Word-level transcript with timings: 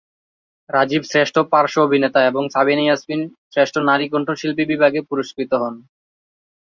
রাজীব 0.69 1.03
শ্রেষ্ঠ 1.03 1.35
পার্শ্ব 1.51 1.77
অভিনেতা 1.81 2.19
এবং 2.25 2.43
সাবিনা 2.53 2.83
ইয়াসমিন 2.85 3.21
শ্রেষ্ঠ 3.53 3.75
নারী 3.89 4.05
কণ্ঠশিল্পী 4.13 4.63
বিভাগে 4.71 4.99
পুরস্কৃত 5.09 5.51
হন। 5.61 5.75